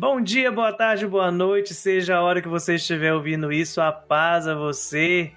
[0.00, 3.92] Bom dia, boa tarde, boa noite, seja a hora que você estiver ouvindo isso, a
[3.92, 5.30] paz a você.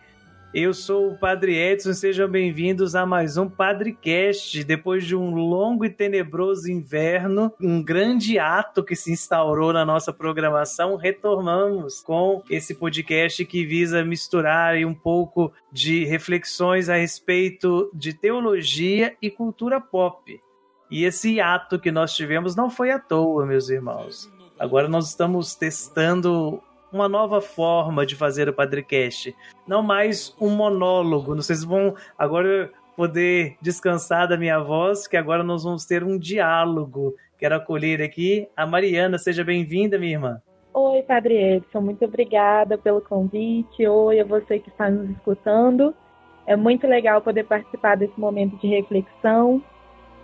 [0.54, 4.64] Eu sou o Padre Edson, sejam bem-vindos a mais um Padrecast.
[4.64, 10.14] Depois de um longo e tenebroso inverno, um grande ato que se instaurou na nossa
[10.14, 18.14] programação, retornamos com esse podcast que visa misturar um pouco de reflexões a respeito de
[18.14, 20.41] teologia e cultura pop.
[20.89, 24.32] E esse ato que nós tivemos não foi à toa, meus irmãos.
[24.60, 26.61] Agora nós estamos testando
[26.92, 29.36] uma nova forma de fazer o Padrecast.
[29.68, 31.36] Não mais um monólogo.
[31.36, 37.16] Vocês vão agora poder descansar da minha voz, que agora nós vamos ter um diálogo.
[37.38, 39.17] Quero acolher aqui a Mariana.
[39.17, 40.42] Seja bem-vinda, minha irmã.
[40.72, 41.81] Oi, Padre Edson.
[41.81, 43.88] Muito obrigada pelo convite.
[43.88, 45.95] Oi a você que está nos escutando.
[46.45, 49.64] É muito legal poder participar desse momento de reflexão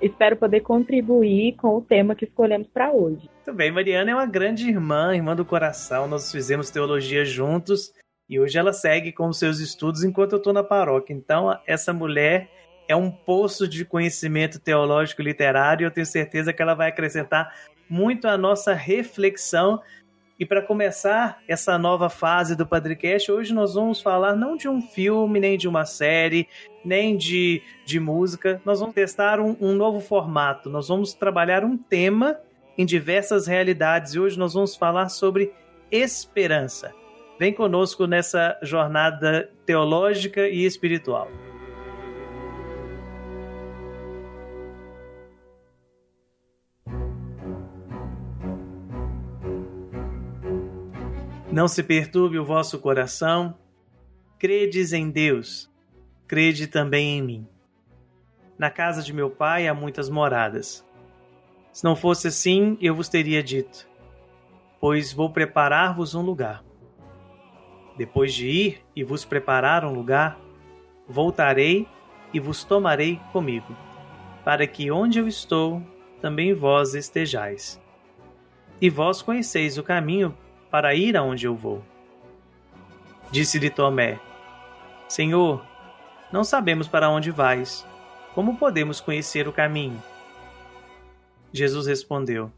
[0.01, 3.29] espero poder contribuir com o tema que escolhemos para hoje.
[3.33, 6.07] Muito bem, Mariana é uma grande irmã, irmã do coração.
[6.07, 7.91] Nós fizemos teologia juntos
[8.29, 11.13] e hoje ela segue com os seus estudos enquanto eu estou na paróquia.
[11.13, 12.49] Então, essa mulher
[12.87, 17.53] é um poço de conhecimento teológico literário e eu tenho certeza que ela vai acrescentar
[17.89, 19.81] muito à nossa reflexão
[20.39, 24.81] e para começar essa nova fase do Padrecast, hoje nós vamos falar não de um
[24.81, 26.47] filme, nem de uma série,
[26.83, 28.61] nem de, de música.
[28.63, 30.69] Nós vamos testar um, um novo formato.
[30.69, 32.39] Nós vamos trabalhar um tema
[32.77, 35.51] em diversas realidades e hoje nós vamos falar sobre
[35.91, 36.93] esperança.
[37.37, 41.27] Vem conosco nessa jornada teológica e espiritual.
[51.59, 53.53] Não se perturbe o vosso coração.
[54.37, 55.69] Credes em Deus,
[56.25, 57.47] crede também em mim.
[58.57, 60.87] Na casa de meu pai há muitas moradas.
[61.73, 63.89] Se não fosse assim, eu vos teria dito:
[64.79, 66.63] Pois vou preparar-vos um lugar.
[67.97, 70.39] Depois de ir e vos preparar um lugar,
[71.09, 71.85] voltarei
[72.33, 73.75] e vos tomarei comigo,
[74.45, 75.83] para que onde eu estou,
[76.21, 77.81] também vós estejais.
[78.79, 80.33] E vós conheceis o caminho
[80.69, 81.83] para ir aonde eu vou.
[83.31, 84.19] Disse-lhe Tomé:
[85.07, 85.65] Senhor,
[86.31, 87.85] não sabemos para onde vais.
[88.33, 90.01] Como podemos conhecer o caminho?
[91.51, 92.51] Jesus respondeu: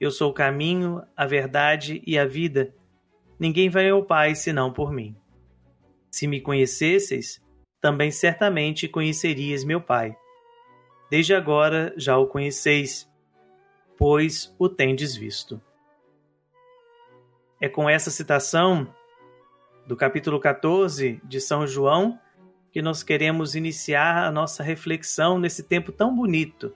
[0.00, 2.74] Eu sou o caminho, a verdade e a vida.
[3.38, 5.14] Ninguém vai ao Pai senão por mim.
[6.10, 7.40] Se me conhecesseis,
[7.80, 10.16] também certamente conhecerias meu Pai.
[11.10, 13.08] Desde agora já o conheceis,
[13.96, 15.60] pois o tendes visto.
[17.66, 18.86] É com essa citação
[19.88, 22.16] do capítulo 14 de São João
[22.70, 26.72] que nós queremos iniciar a nossa reflexão nesse tempo tão bonito,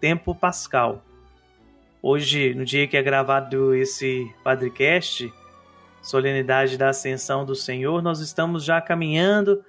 [0.00, 1.04] tempo pascal.
[2.00, 5.34] Hoje, no dia que é gravado esse Padrecast,
[6.00, 9.64] solenidade da Ascensão do Senhor, nós estamos já caminhando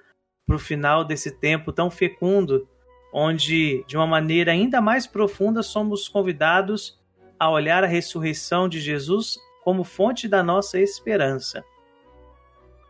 [0.46, 2.70] para o final desse tempo tão fecundo,
[3.12, 7.02] onde, de uma maneira ainda mais profunda, somos convidados
[7.40, 11.64] a olhar a ressurreição de Jesus como fonte da nossa esperança.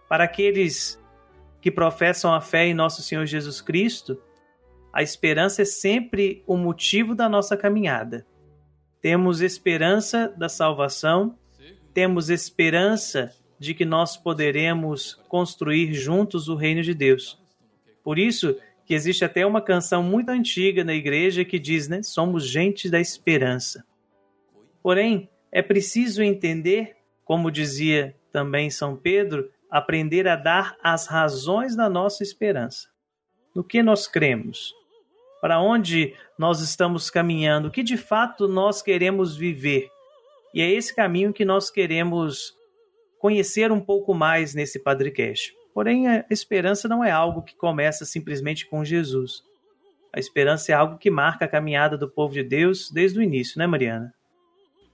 [0.09, 1.01] Para aqueles
[1.61, 4.21] que professam a fé em nosso Senhor Jesus Cristo,
[4.91, 8.25] a esperança é sempre o motivo da nossa caminhada.
[9.01, 11.37] Temos esperança da salvação,
[11.93, 17.39] temos esperança de que nós poderemos construir juntos o reino de Deus.
[18.03, 22.45] Por isso que existe até uma canção muito antiga na igreja que diz, né, somos
[22.45, 23.85] gente da esperança.
[24.81, 26.95] Porém, é preciso entender,
[27.25, 32.89] como dizia também São Pedro, aprender a dar as razões da nossa esperança.
[33.53, 34.73] No que nós cremos?
[35.41, 37.67] Para onde nós estamos caminhando?
[37.67, 39.89] O que de fato nós queremos viver?
[40.53, 42.55] E é esse caminho que nós queremos
[43.19, 45.53] conhecer um pouco mais nesse Padrecast.
[45.73, 49.43] Porém, a esperança não é algo que começa simplesmente com Jesus.
[50.13, 53.57] A esperança é algo que marca a caminhada do povo de Deus desde o início,
[53.57, 54.13] né, Mariana?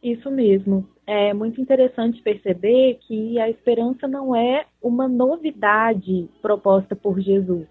[0.01, 0.88] Isso mesmo.
[1.05, 7.67] É muito interessante perceber que a esperança não é uma novidade proposta por Jesus.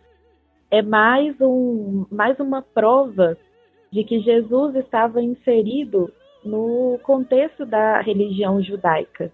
[0.71, 3.37] É mais, um, mais uma prova
[3.93, 6.13] de que Jesus estava inserido
[6.45, 9.31] no contexto da religião judaica.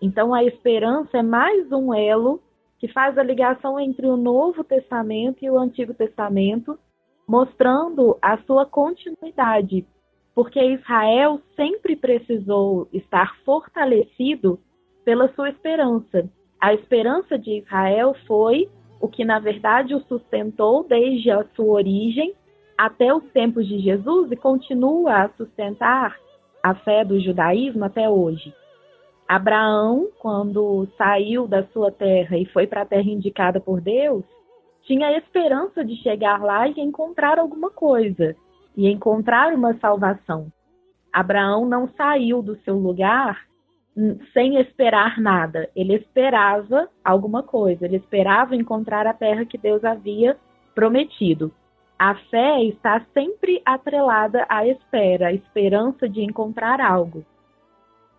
[0.00, 2.40] Então, a esperança é mais um elo
[2.78, 6.78] que faz a ligação entre o Novo Testamento e o Antigo Testamento,
[7.26, 9.84] mostrando a sua continuidade
[10.38, 14.60] porque Israel sempre precisou estar fortalecido
[15.04, 16.30] pela sua esperança.
[16.60, 18.68] A esperança de Israel foi
[19.00, 22.34] o que, na verdade, o sustentou desde a sua origem
[22.78, 26.16] até os tempos de Jesus e continua a sustentar
[26.62, 28.54] a fé do judaísmo até hoje.
[29.26, 34.22] Abraão, quando saiu da sua terra e foi para a terra indicada por Deus,
[34.84, 38.36] tinha a esperança de chegar lá e encontrar alguma coisa,
[38.78, 40.52] e encontrar uma salvação.
[41.12, 43.44] Abraão não saiu do seu lugar
[44.32, 45.68] sem esperar nada.
[45.74, 50.36] Ele esperava alguma coisa, ele esperava encontrar a terra que Deus havia
[50.76, 51.52] prometido.
[51.98, 57.26] A fé está sempre atrelada à espera, à esperança de encontrar algo.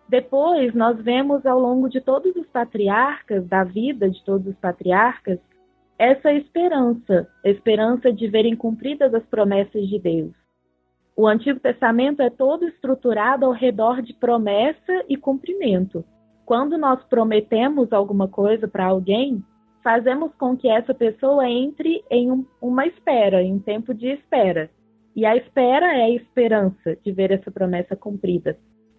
[0.06, 5.38] Depois, nós vemos ao longo de todos os patriarcas, da vida de todos os patriarcas,
[5.98, 10.39] essa esperança, a esperança de verem cumpridas as promessas de Deus.
[11.20, 16.02] O Antigo Testamento é todo estruturado ao redor de promessa e cumprimento.
[16.46, 19.44] Quando nós prometemos alguma coisa para alguém,
[19.84, 24.70] fazemos com que essa pessoa entre em um, uma espera, em um tempo de espera.
[25.14, 28.56] E a espera é a esperança de ver essa promessa cumprida.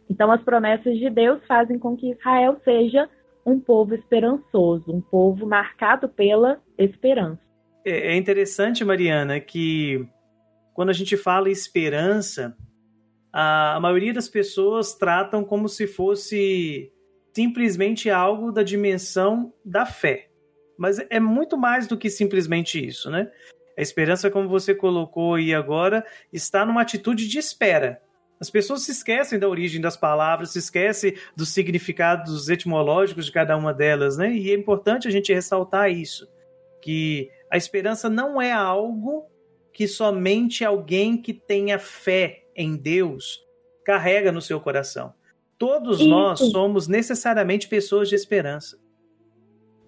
[0.08, 3.10] Então, as promessas de Deus fazem com que Israel seja
[3.44, 7.42] um povo esperançoso, um povo marcado pela esperança.
[7.84, 10.08] É, é interessante, Mariana, que
[10.74, 12.56] quando a gente fala esperança,
[13.32, 16.92] a maioria das pessoas tratam como se fosse
[17.34, 20.30] simplesmente algo da dimensão da fé.
[20.78, 23.32] Mas é muito mais do que simplesmente isso, né?
[23.78, 28.02] A esperança, como você colocou aí agora, está numa atitude de espera.
[28.40, 33.56] As pessoas se esquecem da origem das palavras, se esquecem dos significados etimológicos de cada
[33.56, 34.34] uma delas, né?
[34.34, 36.28] E é importante a gente ressaltar isso,
[36.82, 39.31] que a esperança não é algo
[39.74, 43.46] que somente alguém que tenha fé em Deus
[43.84, 45.14] carrega no seu coração.
[45.58, 46.10] Todos Isso.
[46.10, 48.78] nós somos necessariamente pessoas de esperança.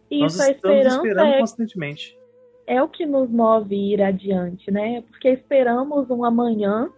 [0.10, 2.20] Isso, nós estamos a esperança esperando é, constantemente.
[2.68, 5.02] É o que nos move ir adiante, né?
[5.10, 6.90] Porque esperamos um amanhã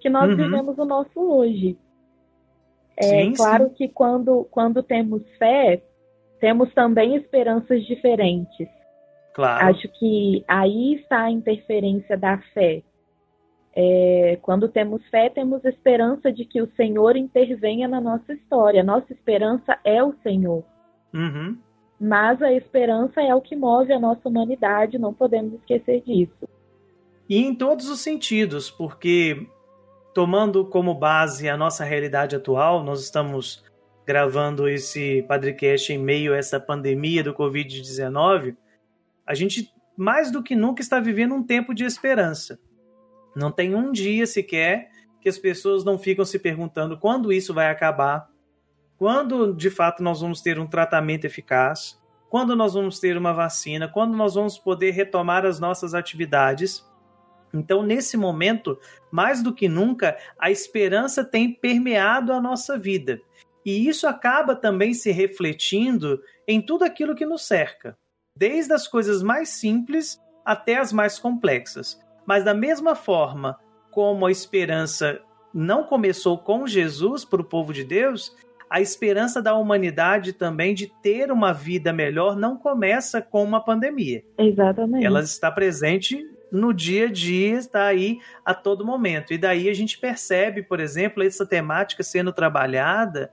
[0.00, 0.36] que nós uhum.
[0.36, 1.78] vivemos o nosso hoje.
[2.96, 3.74] É sim, claro sim.
[3.74, 5.82] que quando, quando temos fé,
[6.40, 8.68] temos também esperanças diferentes.
[9.34, 9.66] Claro.
[9.66, 12.82] Acho que aí está a interferência da fé.
[13.76, 18.84] É, quando temos fé, temos esperança de que o Senhor intervenha na nossa história.
[18.84, 20.62] Nossa esperança é o Senhor.
[21.12, 21.58] Uhum.
[22.00, 26.48] Mas a esperança é o que move a nossa humanidade, não podemos esquecer disso.
[27.28, 29.48] E em todos os sentidos, porque
[30.12, 33.64] tomando como base a nossa realidade atual, nós estamos
[34.06, 38.54] gravando esse podcast em meio a essa pandemia do Covid-19
[39.26, 42.58] a gente mais do que nunca está vivendo um tempo de esperança.
[43.34, 44.90] Não tem um dia sequer
[45.20, 48.28] que as pessoas não ficam se perguntando quando isso vai acabar,
[48.96, 53.88] quando de fato nós vamos ter um tratamento eficaz, quando nós vamos ter uma vacina,
[53.88, 56.84] quando nós vamos poder retomar as nossas atividades.
[57.52, 58.78] Então, nesse momento,
[59.12, 63.20] mais do que nunca, a esperança tem permeado a nossa vida.
[63.64, 67.96] E isso acaba também se refletindo em tudo aquilo que nos cerca
[68.36, 72.00] desde as coisas mais simples até as mais complexas.
[72.26, 73.58] Mas da mesma forma
[73.90, 75.20] como a esperança
[75.52, 78.34] não começou com Jesus para o povo de Deus,
[78.68, 84.24] a esperança da humanidade também de ter uma vida melhor não começa com uma pandemia.
[84.36, 85.06] Exatamente.
[85.06, 89.32] Ela está presente no dia a dia, está aí a todo momento.
[89.32, 93.30] E daí a gente percebe, por exemplo, essa temática sendo trabalhada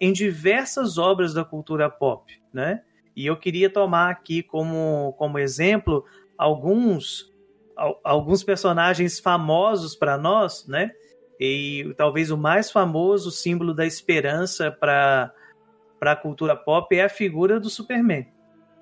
[0.00, 2.82] em diversas obras da cultura pop, né?
[3.16, 6.04] E eu queria tomar aqui como, como exemplo
[6.36, 7.32] alguns,
[8.02, 10.90] alguns personagens famosos para nós, né?
[11.38, 15.32] E talvez o mais famoso símbolo da esperança para
[16.00, 18.26] a cultura pop é a figura do Superman.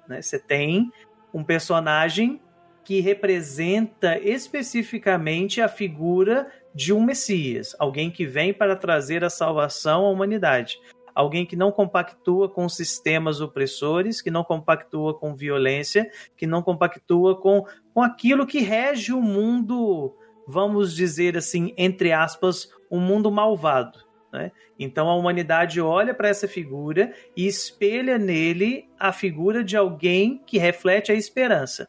[0.07, 0.21] Né?
[0.21, 0.91] Você tem
[1.33, 2.41] um personagem
[2.85, 10.05] que representa especificamente a figura de um Messias, alguém que vem para trazer a salvação
[10.05, 10.79] à humanidade
[11.14, 17.40] alguém que não compactua com sistemas opressores, que não compactua com violência, que não compactua
[17.40, 20.16] com, com aquilo que rege o mundo,
[20.47, 23.99] vamos dizer assim, entre aspas, um mundo malvado.
[24.33, 24.50] Né?
[24.78, 30.59] Então a humanidade olha para essa figura e espelha nele a figura de alguém que
[30.59, 31.88] reflete a esperança.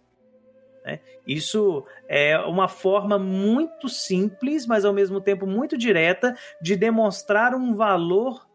[0.86, 1.00] Né?
[1.26, 7.74] Isso é uma forma muito simples, mas ao mesmo tempo muito direta, de demonstrar um
[7.74, 8.46] valor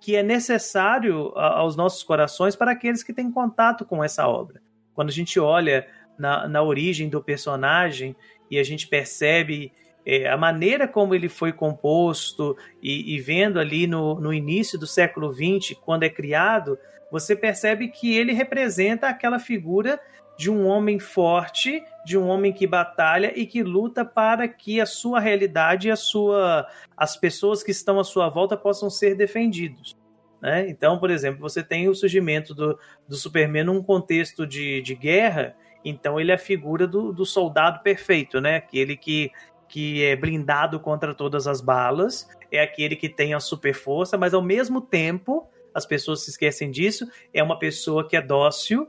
[0.00, 4.60] que é necessário aos nossos corações para aqueles que têm contato com essa obra.
[4.94, 5.86] Quando a gente olha
[6.18, 8.16] na, na origem do personagem
[8.50, 9.72] e a gente percebe
[10.04, 14.86] é, a maneira como ele foi composto e, e vendo ali no, no início do
[14.86, 16.78] século XX, quando é criado,
[17.10, 20.00] você percebe que ele representa aquela figura
[20.38, 24.86] de um homem forte, de um homem que batalha e que luta para que a
[24.86, 26.64] sua realidade e a sua,
[26.96, 29.96] as pessoas que estão à sua volta possam ser defendidos.
[30.40, 30.70] Né?
[30.70, 32.78] Então, por exemplo, você tem o surgimento do,
[33.08, 37.82] do Superman num contexto de, de guerra, então ele é a figura do, do soldado
[37.82, 38.56] perfeito, né?
[38.56, 39.32] aquele que,
[39.68, 44.32] que é blindado contra todas as balas, é aquele que tem a super força, mas
[44.32, 48.88] ao mesmo tempo, as pessoas se esquecem disso, é uma pessoa que é dócil,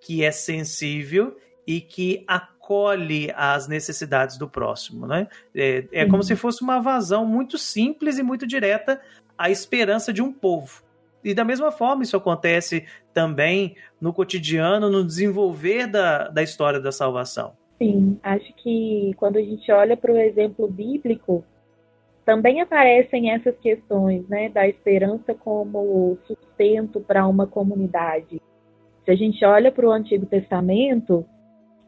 [0.00, 5.28] que é sensível e que acolhe as necessidades do próximo, né?
[5.54, 9.00] É, é como se fosse uma vazão muito simples e muito direta
[9.36, 10.82] à esperança de um povo.
[11.22, 16.90] E da mesma forma isso acontece também no cotidiano, no desenvolver da, da história da
[16.90, 17.52] salvação.
[17.78, 21.44] Sim, acho que quando a gente olha para o exemplo bíblico,
[22.24, 28.40] também aparecem essas questões, né, da esperança como sustento para uma comunidade.
[29.10, 31.26] Se a gente olha para o Antigo Testamento,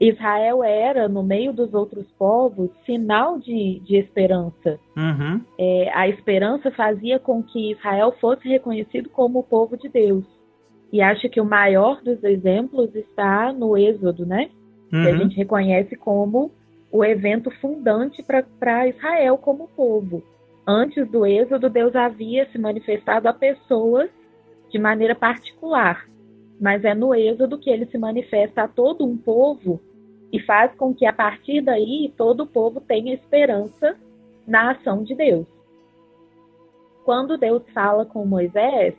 [0.01, 4.81] Israel era, no meio dos outros povos, sinal de, de esperança.
[4.97, 5.41] Uhum.
[5.57, 10.25] É, a esperança fazia com que Israel fosse reconhecido como o povo de Deus.
[10.93, 14.51] E acho que o maior dos exemplos está no Êxodo, né?
[14.93, 15.03] Uhum.
[15.03, 15.19] Que a uhum.
[15.19, 16.51] gente reconhece como
[16.91, 18.21] o evento fundante
[18.59, 20.25] para Israel como povo.
[20.67, 24.11] Antes do Êxodo, Deus havia se manifestado a pessoas
[24.73, 26.11] de maneira particular
[26.63, 29.81] mas é no Êxodo que ele se manifesta a todo um povo
[30.33, 33.97] e faz com que a partir daí todo o povo tenha esperança
[34.47, 35.45] na ação de Deus.
[37.05, 38.95] Quando Deus fala com Moisés,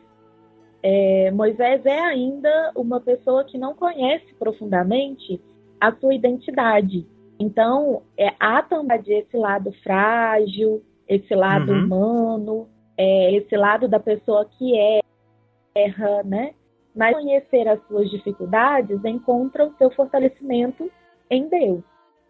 [0.83, 5.39] é, Moisés é ainda uma pessoa que não conhece profundamente
[5.79, 7.07] a sua identidade.
[7.39, 11.85] Então, é, há também esse lado frágil, esse lado uhum.
[11.85, 12.67] humano,
[12.97, 14.99] é, esse lado da pessoa que é,
[15.73, 16.53] erra, né?
[16.95, 20.91] Mas conhecer as suas dificuldades encontra o seu fortalecimento
[21.29, 21.83] em Deus.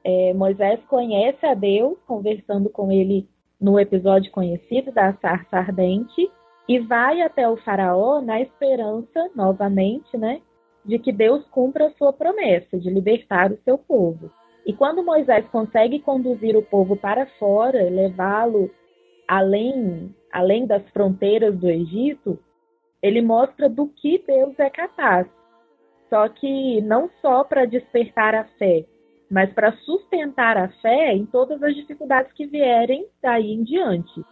[0.04, 3.28] É, Moisés conhece a Deus, conversando com ele
[3.60, 6.30] no episódio conhecido da sarça ardente,
[6.68, 10.42] e vai até o faraó na esperança, novamente, né,
[10.86, 14.30] de que Deus cumpra a sua promessa de libertar o seu povo.
[14.66, 18.70] E quando Moisés consegue conduzir o povo para fora, levá-lo
[19.28, 22.40] além, além das fronteiras do Egito,
[23.04, 25.28] ele mostra do que Deus é capaz.
[26.10, 28.86] Só que não só para despertar a fé,
[29.30, 34.24] mas para sustentar a fé em todas as dificuldades que vierem daí em diante.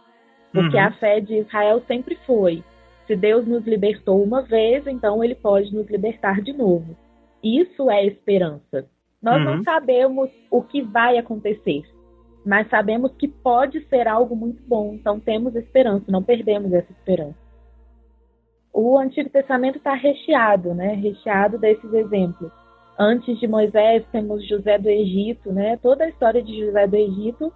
[0.52, 0.84] Porque uhum.
[0.84, 2.64] a fé de Israel sempre foi:
[3.06, 6.96] se Deus nos libertou uma vez, então ele pode nos libertar de novo.
[7.42, 8.86] Isso é esperança.
[9.20, 9.56] Nós uhum.
[9.56, 11.82] não sabemos o que vai acontecer,
[12.46, 14.94] mas sabemos que pode ser algo muito bom.
[14.94, 17.41] Então temos esperança, não perdemos essa esperança
[18.72, 20.94] o Antigo Testamento está recheado, né?
[20.94, 22.50] Recheado desses exemplos.
[22.98, 25.76] Antes de Moisés temos José do Egito, né?
[25.76, 27.52] Toda a história de José do Egito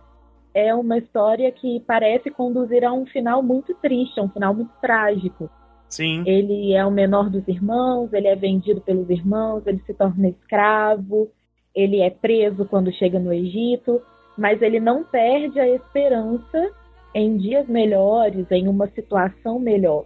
[0.53, 4.73] é uma história que parece conduzir a um final muito triste, a um final muito
[4.81, 5.51] trágico.
[5.89, 6.23] Sim.
[6.27, 11.31] Ele é o menor dos irmãos, ele é vendido pelos irmãos, ele se torna escravo,
[11.75, 14.03] ele é preso quando chega no Egito,
[14.37, 16.71] mas ele não perde a esperança
[17.15, 20.05] em dias melhores, em uma situação melhor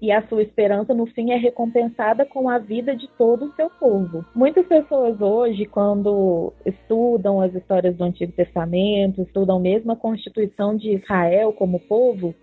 [0.00, 3.68] e a sua esperança no fim é recompensada com a vida de todo o seu
[3.68, 4.24] povo.
[4.34, 10.94] Muitas pessoas hoje, quando estudam as histórias do Antigo Testamento, estudam mesmo a constituição de
[10.94, 12.34] Israel como povo,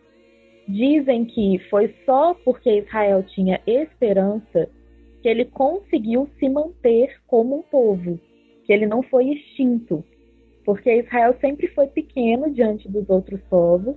[0.68, 4.70] dizem que foi só porque Israel tinha esperança
[5.22, 8.20] que ele conseguiu se manter como um povo,
[8.66, 10.04] que ele não foi extinto,
[10.64, 13.96] porque Israel sempre foi pequeno diante dos outros povos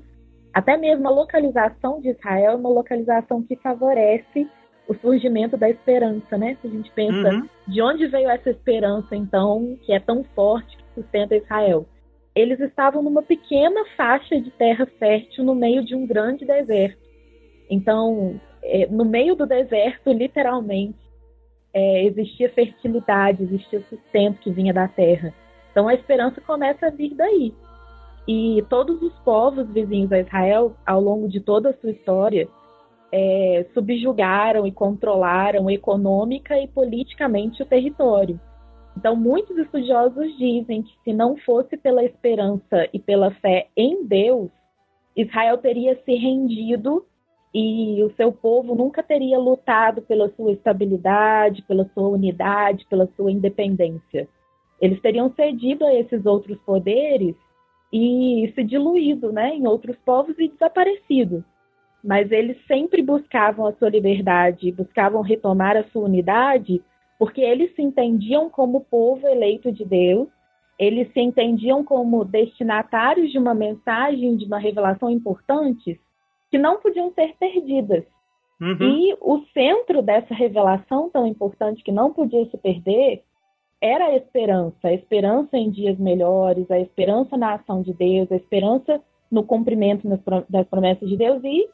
[0.52, 4.48] até mesmo a localização de Israel é uma localização que favorece
[4.88, 6.56] o surgimento da esperança, né?
[6.60, 7.48] Se a gente pensa uhum.
[7.68, 11.86] de onde veio essa esperança, então, que é tão forte que sustenta Israel.
[12.34, 16.98] Eles estavam numa pequena faixa de terra fértil no meio de um grande deserto.
[17.68, 20.98] Então, é, no meio do deserto, literalmente,
[21.72, 25.32] é, existia fertilidade, existia sustento que vinha da terra.
[25.70, 27.54] Então, a esperança começa a vir daí.
[28.28, 32.48] E todos os povos vizinhos a Israel, ao longo de toda a sua história,
[33.12, 38.38] é, subjugaram e controlaram econômica e politicamente o território.
[38.96, 44.50] Então, muitos estudiosos dizem que se não fosse pela esperança e pela fé em Deus,
[45.16, 47.04] Israel teria se rendido
[47.52, 53.32] e o seu povo nunca teria lutado pela sua estabilidade, pela sua unidade, pela sua
[53.32, 54.28] independência.
[54.80, 57.34] Eles teriam cedido a esses outros poderes
[57.92, 61.44] e se diluído né, em outros povos e desaparecido.
[62.02, 66.82] Mas eles sempre buscavam a sua liberdade, buscavam retomar a sua unidade,
[67.18, 70.28] porque eles se entendiam como povo eleito de Deus,
[70.78, 76.00] eles se entendiam como destinatários de uma mensagem, de uma revelação importante,
[76.50, 78.04] que não podiam ser perdidas.
[78.58, 78.76] Uhum.
[78.80, 83.22] E o centro dessa revelação tão importante que não podia se perder
[83.80, 88.36] era a esperança, a esperança em dias melhores, a esperança na ação de Deus, a
[88.36, 90.06] esperança no cumprimento
[90.48, 91.68] das promessas de Deus e,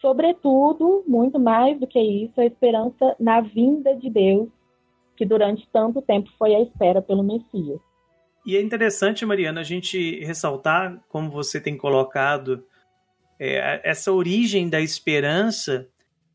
[0.00, 4.48] sobretudo, muito mais do que isso, a esperança na vinda de Deus,
[5.16, 7.80] que durante tanto tempo foi a espera pelo Messias.
[8.46, 12.64] E é interessante, Mariana, a gente ressaltar, como você tem colocado,
[13.38, 15.88] é, essa origem da esperança,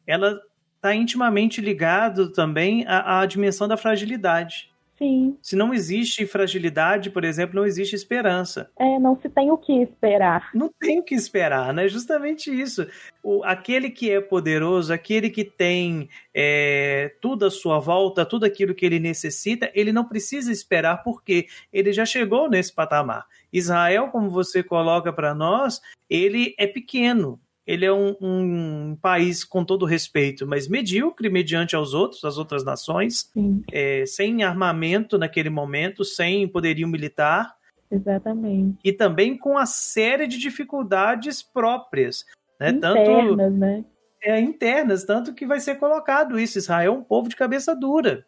[0.05, 0.39] ela
[0.75, 4.74] está intimamente ligado também à, à dimensão da fragilidade.
[4.97, 5.37] Sim.
[5.41, 8.69] Se não existe fragilidade, por exemplo, não existe esperança.
[8.79, 10.49] É, não se tem o que esperar.
[10.53, 11.87] Não tem o que esperar, né?
[11.87, 12.87] Justamente isso.
[13.21, 18.73] O, aquele que é poderoso, aquele que tem é, tudo à sua volta, tudo aquilo
[18.73, 23.25] que ele necessita, ele não precisa esperar porque ele já chegou nesse patamar.
[23.51, 29.65] Israel, como você coloca para nós, ele é pequeno, ele é um, um, país com
[29.65, 33.31] todo respeito, mas medíocre mediante aos outros, as outras nações,
[33.71, 37.55] é, sem armamento naquele momento, sem poderio militar.
[37.89, 38.77] Exatamente.
[38.83, 42.23] E também com a série de dificuldades próprias.
[42.59, 42.69] Né?
[42.69, 43.85] Internas, tanto, né?
[44.23, 46.59] É, internas, tanto que vai ser colocado isso.
[46.59, 48.25] Israel é um povo de cabeça dura.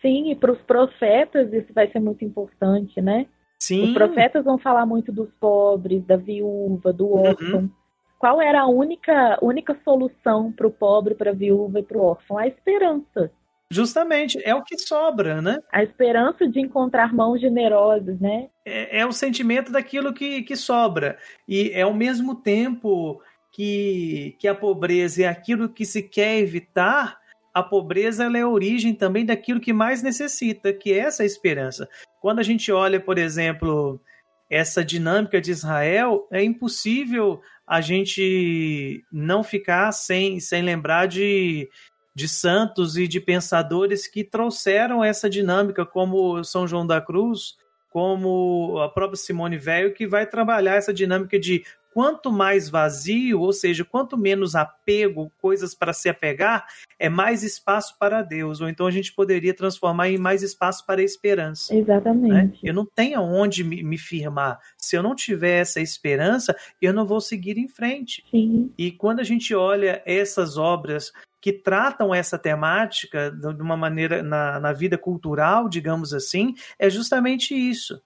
[0.00, 3.26] Sim, e para os profetas isso vai ser muito importante, né?
[3.60, 3.84] Sim.
[3.84, 7.20] Os profetas vão falar muito dos pobres, da viúva, do uhum.
[7.20, 7.60] órfão.
[7.60, 7.81] Uhum
[8.22, 12.04] qual era a única, única solução para o pobre, para a viúva e para o
[12.04, 12.38] órfão?
[12.38, 13.32] A esperança.
[13.68, 15.58] Justamente, é o que sobra, né?
[15.72, 18.48] A esperança de encontrar mãos generosas, né?
[18.64, 21.18] É, é o sentimento daquilo que, que sobra.
[21.48, 27.18] E é ao mesmo tempo que, que a pobreza é aquilo que se quer evitar,
[27.52, 31.88] a pobreza é a origem também daquilo que mais necessita, que é essa esperança.
[32.20, 34.00] Quando a gente olha, por exemplo,
[34.48, 41.68] essa dinâmica de Israel, é impossível a gente não ficar sem, sem lembrar de,
[42.14, 47.56] de santos e de pensadores que trouxeram essa dinâmica, como São João da Cruz,
[47.90, 53.52] como a própria Simone Velho, que vai trabalhar essa dinâmica de quanto mais vazio, ou
[53.52, 56.66] seja, quanto menos apego, coisas para se apegar,
[56.98, 58.60] é mais espaço para Deus.
[58.60, 61.74] Ou então a gente poderia transformar em mais espaço para a esperança.
[61.74, 62.28] Exatamente.
[62.32, 62.58] Né?
[62.62, 64.58] Eu não tenho onde me, me, firmar.
[64.76, 68.24] Se eu não tiver essa esperança, eu não vou seguir em frente.
[68.30, 68.72] Sim.
[68.76, 74.60] E quando a gente olha essas obras que tratam essa temática de uma maneira na,
[74.60, 78.00] na vida cultural, digamos assim, é justamente isso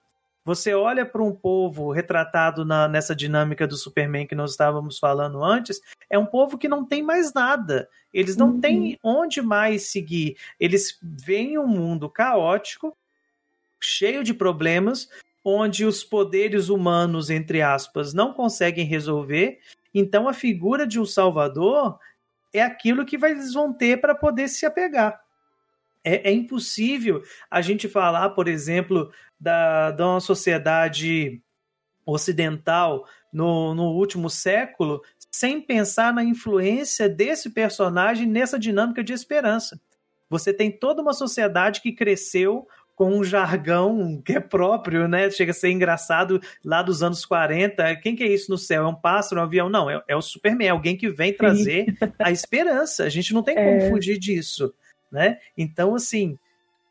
[0.47, 5.43] você olha para um povo retratado na, nessa dinâmica do Superman que nós estávamos falando
[5.43, 7.89] antes, é um povo que não tem mais nada.
[8.13, 8.61] Eles não uhum.
[8.61, 10.37] têm onde mais seguir.
[10.57, 12.95] Eles veem um mundo caótico,
[13.77, 15.09] cheio de problemas,
[15.43, 19.59] onde os poderes humanos, entre aspas, não conseguem resolver.
[19.93, 21.99] Então a figura de um salvador
[22.53, 25.19] é aquilo que eles vão ter para poder se apegar.
[26.05, 31.41] É, é, impossível a gente falar, por exemplo, da, de uma sociedade
[32.05, 39.79] ocidental no, no último século sem pensar na influência desse personagem nessa dinâmica de esperança.
[40.29, 45.29] Você tem toda uma sociedade que cresceu com um jargão que é próprio, né?
[45.29, 47.95] Chega a ser engraçado lá dos anos 40.
[47.97, 48.85] Quem que é isso no céu?
[48.85, 49.69] É um pássaro, um avião?
[49.69, 52.11] Não, é, é o Superman, alguém que vem trazer Sim.
[52.17, 53.03] a esperança.
[53.03, 53.89] A gente não tem como é...
[53.89, 54.73] fugir disso
[55.11, 55.37] né?
[55.57, 56.37] Então, assim,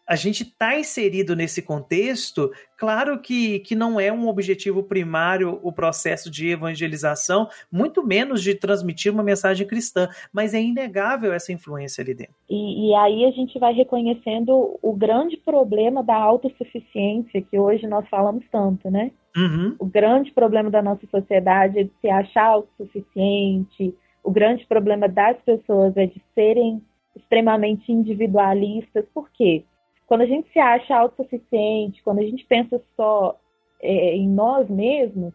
[0.07, 5.73] a gente está inserido nesse contexto, claro que, que não é um objetivo primário o
[5.73, 12.03] processo de evangelização, muito menos de transmitir uma mensagem cristã, mas é inegável essa influência
[12.03, 12.35] ali dentro.
[12.49, 18.09] E, e aí a gente vai reconhecendo o grande problema da autossuficiência que hoje nós
[18.09, 19.11] falamos tanto, né?
[19.37, 19.75] Uhum.
[19.79, 25.37] O grande problema da nossa sociedade é de se achar autossuficiente, o grande problema das
[25.42, 26.83] pessoas é de serem
[27.14, 29.05] extremamente individualistas.
[29.14, 29.64] Por quê?
[30.07, 33.38] Quando a gente se acha autossuficiente, quando a gente pensa só
[33.83, 35.35] é, em nós mesmos,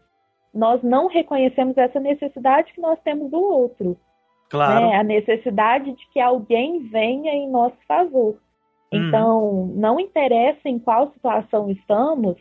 [0.53, 3.97] nós não reconhecemos essa necessidade que nós temos do outro.
[4.49, 4.87] Claro.
[4.87, 4.95] Né?
[4.95, 8.35] A necessidade de que alguém venha em nosso favor.
[8.91, 9.07] Hum.
[9.07, 12.35] Então, não interessa em qual situação estamos,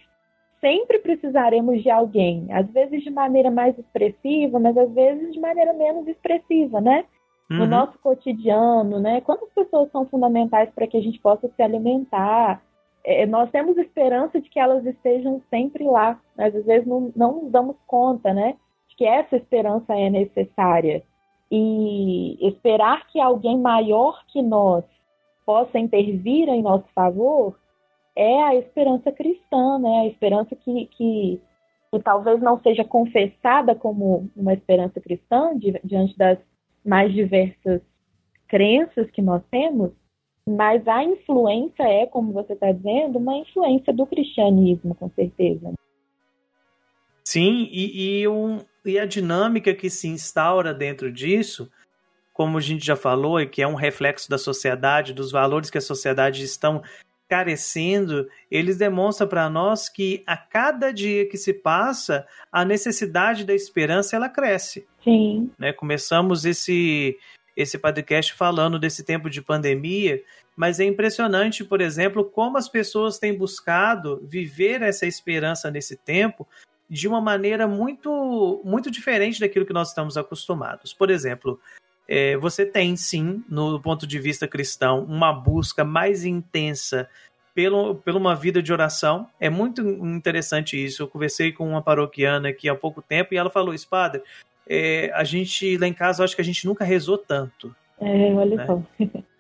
[0.61, 2.47] sempre precisaremos de alguém.
[2.51, 7.05] Às vezes de maneira mais expressiva, mas às vezes de maneira menos expressiva, né?
[7.51, 7.67] No uhum.
[7.67, 9.21] nosso cotidiano, né?
[9.23, 12.63] Quantas pessoas são fundamentais para que a gente possa se alimentar,
[13.05, 17.43] é, nós temos esperança de que elas estejam sempre lá, mas às vezes não, não
[17.43, 18.57] nos damos conta, né?
[18.89, 21.03] De que essa esperança é necessária.
[21.51, 24.85] E esperar que alguém maior que nós
[25.45, 27.59] possa intervir em nosso favor
[28.15, 30.03] é a esperança cristã, né?
[30.03, 31.41] A esperança que, que,
[31.91, 35.51] que talvez não seja confessada como uma esperança cristã
[35.83, 36.39] diante das
[36.85, 37.81] mais diversas
[38.49, 39.93] crenças que nós temos,
[40.47, 45.73] mas a influência é, como você está dizendo, uma influência do cristianismo, com certeza.
[47.25, 51.71] Sim, e, e, um, e a dinâmica que se instaura dentro disso,
[52.33, 55.79] como a gente já falou, é que é um reflexo da sociedade, dos valores que
[55.79, 56.83] a sociedade estão
[57.31, 63.55] carecendo, eles demonstram para nós que a cada dia que se passa, a necessidade da
[63.55, 64.85] esperança ela cresce.
[65.05, 65.49] Sim.
[65.57, 65.73] Né?
[65.73, 67.17] Começamos esse
[67.57, 70.23] esse podcast falando desse tempo de pandemia,
[70.57, 76.49] mas é impressionante, por exemplo, como as pessoas têm buscado viver essa esperança nesse tempo
[76.89, 80.95] de uma maneira muito, muito diferente daquilo que nós estamos acostumados.
[80.95, 81.61] Por exemplo,
[82.13, 87.09] é, você tem sim, no ponto de vista cristão, uma busca mais intensa
[87.55, 89.29] pelo, pela uma vida de oração.
[89.39, 91.05] É muito interessante isso.
[91.05, 94.23] Eu conversei com uma paroquiana aqui há pouco tempo e ela falou: Isso, padre,
[94.69, 97.73] é, a gente lá em casa, eu acho que a gente nunca rezou tanto.
[98.01, 98.67] É, olha né?
[98.67, 98.83] só.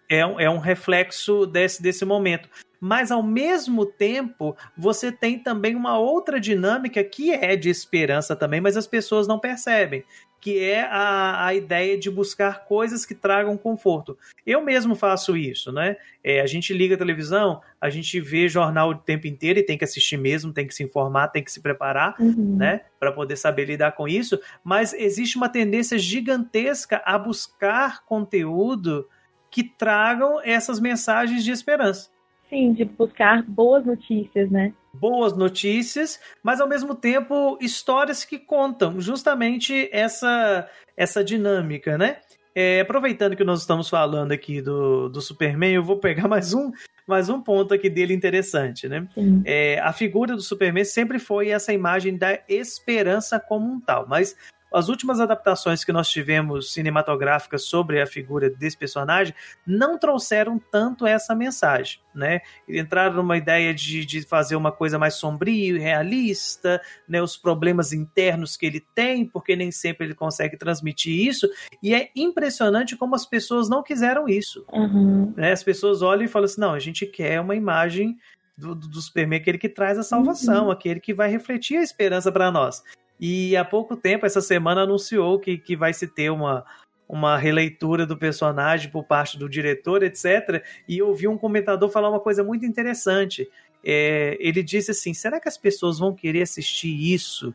[0.08, 2.48] É, é um reflexo desse, desse momento.
[2.80, 8.60] Mas, ao mesmo tempo, você tem também uma outra dinâmica que é de esperança também,
[8.60, 10.02] mas as pessoas não percebem
[10.40, 14.16] que é a, a ideia de buscar coisas que tragam conforto.
[14.46, 15.96] Eu mesmo faço isso, né?
[16.24, 19.76] É, a gente liga a televisão, a gente vê jornal o tempo inteiro e tem
[19.76, 22.56] que assistir mesmo, tem que se informar, tem que se preparar, uhum.
[22.56, 22.80] né?
[22.98, 24.40] Para poder saber lidar com isso.
[24.64, 29.06] Mas existe uma tendência gigantesca a buscar conteúdo
[29.50, 32.08] que tragam essas mensagens de esperança.
[32.48, 34.72] Sim, de buscar boas notícias, né?
[34.92, 42.18] Boas notícias, mas ao mesmo tempo histórias que contam justamente essa, essa dinâmica, né?
[42.54, 46.72] É, aproveitando que nós estamos falando aqui do, do Superman, eu vou pegar mais um,
[47.06, 49.06] mais um ponto aqui dele interessante, né?
[49.44, 54.36] É, a figura do Superman sempre foi essa imagem da esperança como um tal, mas
[54.72, 59.34] as últimas adaptações que nós tivemos cinematográficas sobre a figura desse personagem
[59.66, 62.40] não trouxeram tanto essa mensagem, né?
[62.68, 67.20] Entraram numa ideia de, de fazer uma coisa mais sombria e realista, né?
[67.20, 71.48] Os problemas internos que ele tem, porque nem sempre ele consegue transmitir isso,
[71.82, 74.64] e é impressionante como as pessoas não quiseram isso.
[74.72, 75.32] Uhum.
[75.36, 75.52] Né?
[75.52, 78.16] As pessoas olham e falam assim, não, a gente quer uma imagem
[78.56, 80.70] do, do, Superman, aquele que traz a salvação, uhum.
[80.70, 82.82] aquele que vai refletir a esperança para nós.
[83.20, 86.64] E há pouco tempo, essa semana, anunciou que, que vai se ter uma,
[87.06, 90.64] uma releitura do personagem por parte do diretor, etc.
[90.88, 93.46] E ouvi um comentador falar uma coisa muito interessante.
[93.84, 97.54] É, ele disse assim: será que as pessoas vão querer assistir isso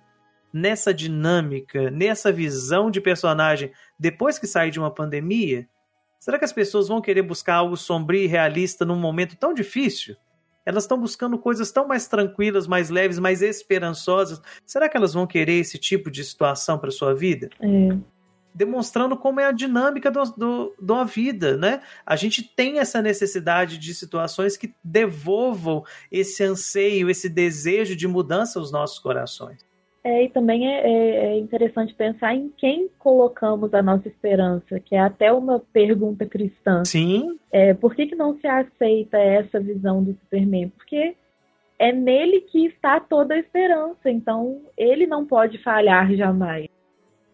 [0.54, 5.68] nessa dinâmica, nessa visão de personagem depois que sair de uma pandemia?
[6.20, 10.16] Será que as pessoas vão querer buscar algo sombrio e realista num momento tão difícil?
[10.66, 14.42] Elas estão buscando coisas tão mais tranquilas, mais leves, mais esperançosas.
[14.66, 17.50] Será que elas vão querer esse tipo de situação para sua vida?
[17.60, 17.98] É.
[18.54, 21.82] Demonstrando como é a dinâmica do, do, da vida, né?
[22.06, 28.58] A gente tem essa necessidade de situações que devolvam esse anseio, esse desejo de mudança
[28.58, 29.66] aos nossos corações.
[30.06, 34.94] É, e também é, é, é, interessante pensar em quem colocamos a nossa esperança, que
[34.94, 36.86] é até uma pergunta cristã.
[36.86, 37.40] Sim.
[37.52, 40.70] É, por que, que não se aceita essa visão do Superman?
[40.70, 41.16] Porque
[41.80, 46.68] é nele que está toda a esperança, então ele não pode falhar jamais.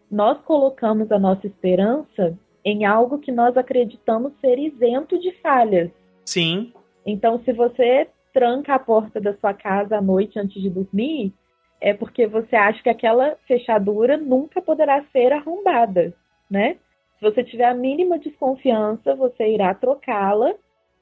[0.10, 5.92] Nós colocamos a nossa esperança em algo que nós acreditamos ser isento de falhas.
[6.26, 6.72] Sim.
[7.06, 11.34] Então, se você tranca a porta da sua casa à noite antes de dormir,
[11.82, 16.14] é porque você acha que aquela fechadura nunca poderá ser arrombada,
[16.50, 16.78] né?
[17.18, 20.54] Se você tiver a mínima desconfiança, você irá trocá-la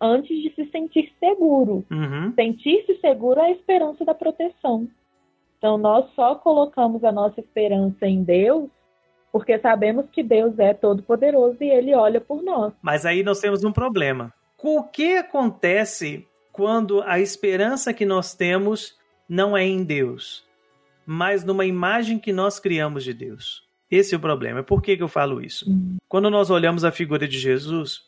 [0.01, 1.85] antes de se sentir seguro.
[1.91, 2.33] Uhum.
[2.33, 4.87] Sentir-se seguro é a esperança da proteção.
[5.57, 8.69] Então, nós só colocamos a nossa esperança em Deus
[9.31, 12.73] porque sabemos que Deus é todo-poderoso e ele olha por nós.
[12.81, 14.33] Mas aí nós temos um problema.
[14.61, 20.48] O que acontece quando a esperança que nós temos não é em Deus?
[21.11, 23.63] Mas numa imagem que nós criamos de Deus.
[23.89, 24.61] Esse é o problema.
[24.61, 25.65] Por que, que eu falo isso?
[26.07, 28.03] Quando nós olhamos a figura de Jesus,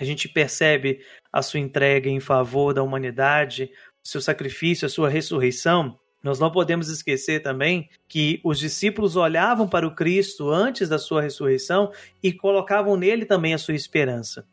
[0.00, 0.98] a gente percebe
[1.32, 3.70] a sua entrega em favor da humanidade,
[4.04, 5.96] o seu sacrifício, a sua ressurreição.
[6.24, 11.22] Nós não podemos esquecer também que os discípulos olhavam para o Cristo antes da sua
[11.22, 14.44] ressurreição e colocavam nele também a sua esperança.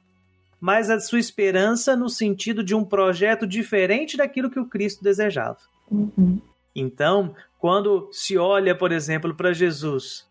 [0.62, 5.58] mas a sua esperança no sentido de um projeto diferente daquilo que o Cristo desejava.
[5.90, 6.42] Uhum.
[6.76, 10.28] Então, quando se olha, por exemplo, para Jesus,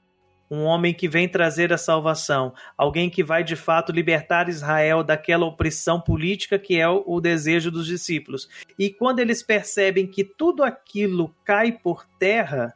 [0.51, 5.45] um homem que vem trazer a salvação, alguém que vai de fato libertar Israel daquela
[5.45, 8.49] opressão política que é o, desejo dos discípulos.
[8.79, 12.73] E quando eles percebem que tudo aquilo cai por terra,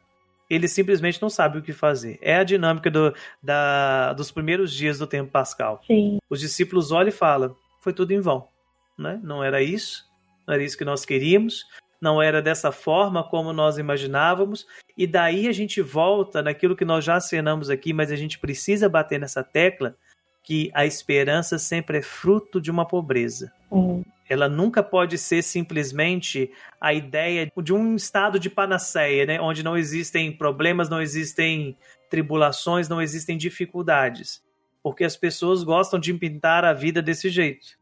[0.49, 2.19] eles simplesmente não sabem o que fazer.
[2.21, 5.81] É a dinâmica do, da, dos primeiros dias do tempo pascal.
[5.87, 6.17] Sim.
[6.29, 8.49] Os discípulos olham e falam: foi tudo em vão.
[8.97, 9.19] Né?
[9.23, 10.05] Não era isso,
[10.45, 11.65] não era isso que nós queríamos,
[12.01, 14.65] não era dessa forma como nós imaginávamos,
[14.97, 18.89] e daí a gente volta naquilo que nós já acenamos aqui, mas a gente precisa
[18.89, 19.95] bater nessa tecla
[20.43, 23.53] que a esperança sempre é fruto de uma pobreza.
[23.69, 24.03] Uhum.
[24.27, 29.41] Ela nunca pode ser simplesmente a ideia de um estado de panaceia, né?
[29.41, 31.77] onde não existem problemas, não existem
[32.09, 34.41] tribulações, não existem dificuldades.
[34.81, 37.77] Porque as pessoas gostam de pintar a vida desse jeito.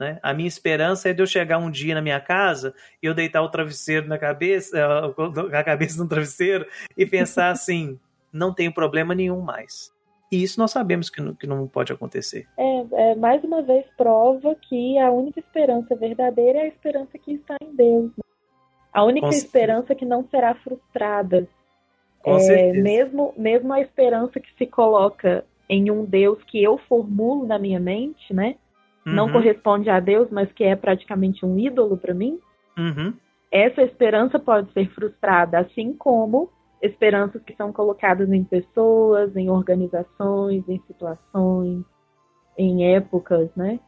[0.00, 0.18] Né?
[0.22, 3.42] A minha esperança é de eu chegar um dia na minha casa e eu deitar
[3.42, 8.00] o travesseiro na cabeça, eh, a cabeça no travesseiro e pensar assim:
[8.32, 9.92] não tenho problema nenhum mais.
[10.32, 12.48] E isso nós sabemos que não, que não pode acontecer.
[12.56, 17.32] É, é, mais uma vez prova que a única esperança verdadeira é a esperança que
[17.32, 18.10] está em Deus.
[18.16, 18.24] Né?
[18.92, 19.98] A única Com esperança certeza.
[19.98, 21.46] que não será frustrada.
[22.22, 27.46] Com é, mesmo, mesmo a esperança que se coloca em um Deus que eu formulo
[27.46, 28.56] na minha mente, né?
[29.06, 29.14] Uhum.
[29.14, 32.38] Não corresponde a Deus, mas que é praticamente um ídolo para mim.
[32.78, 33.14] Uhum.
[33.50, 36.50] Essa esperança pode ser frustrada, assim como
[36.82, 41.84] esperanças que são colocadas em pessoas, em organizações, em situações,
[42.56, 43.78] em épocas, né?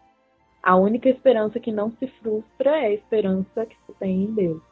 [0.62, 4.62] A única esperança que não se frustra é a esperança que se tem em Deus.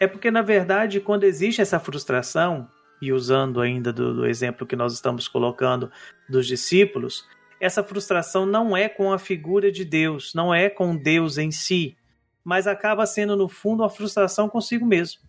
[0.00, 2.68] É porque, na verdade, quando existe essa frustração,
[3.04, 5.90] e usando ainda do, do exemplo que nós estamos colocando
[6.28, 7.28] dos discípulos,
[7.64, 11.96] essa frustração não é com a figura de Deus, não é com Deus em si,
[12.44, 15.22] mas acaba sendo, no fundo, uma frustração consigo mesmo.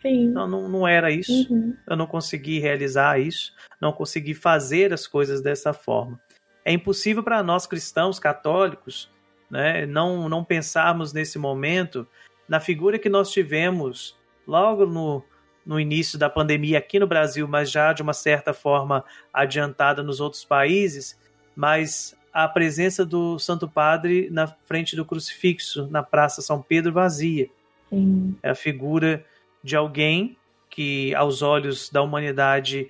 [0.00, 0.28] Sim.
[0.28, 1.52] Não, não, não era isso.
[1.52, 1.76] Uhum.
[1.88, 6.20] Eu não consegui realizar isso, não consegui fazer as coisas dessa forma.
[6.64, 9.10] É impossível para nós cristãos católicos
[9.50, 12.06] né, não, não pensarmos nesse momento
[12.48, 15.24] na figura que nós tivemos logo no,
[15.66, 20.20] no início da pandemia aqui no Brasil, mas já de uma certa forma adiantada nos
[20.20, 21.18] outros países,
[21.60, 27.50] mas a presença do Santo Padre na frente do crucifixo, na Praça São Pedro vazia.
[27.90, 28.34] Sim.
[28.42, 29.22] É a figura
[29.62, 30.38] de alguém
[30.70, 32.88] que, aos olhos da humanidade,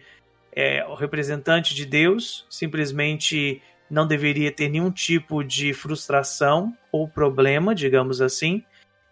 [0.52, 7.74] é o representante de Deus, simplesmente não deveria ter nenhum tipo de frustração ou problema,
[7.74, 8.62] digamos assim,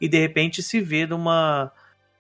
[0.01, 1.73] e de repente se vê numa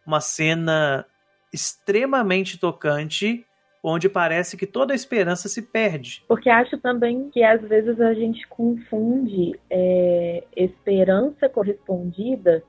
[0.04, 1.06] uma cena
[1.52, 3.46] extremamente tocante
[3.88, 6.22] onde parece que toda a esperança se perde.
[6.28, 12.62] Porque acho também que às vezes a gente confunde é, esperança correspondida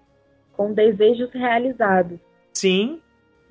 [0.54, 2.20] com desejos realizados.
[2.54, 3.02] Sim.